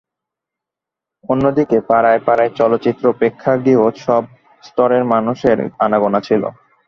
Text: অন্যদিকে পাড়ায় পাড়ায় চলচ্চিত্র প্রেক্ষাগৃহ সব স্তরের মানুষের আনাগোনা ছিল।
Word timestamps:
অন্যদিকে 1.29 1.77
পাড়ায় 1.89 2.21
পাড়ায় 2.27 2.51
চলচ্চিত্র 2.59 3.05
প্রেক্ষাগৃহ 3.19 3.79
সব 4.05 4.23
স্তরের 4.63 5.03
মানুষের 5.13 5.57
আনাগোনা 5.85 6.19
ছিল। 6.27 6.43